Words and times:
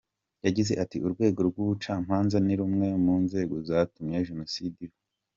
Yagize 0.45 0.73
ati 0.83 0.97
“Urwego 1.05 1.39
rw’ubucamanza 1.49 2.35
ni 2.45 2.55
rumwe 2.59 2.87
mu 3.05 3.15
nzego 3.25 3.55
zatumye 3.67 4.25
Jenoside 4.27 4.77
iba. 4.85 4.97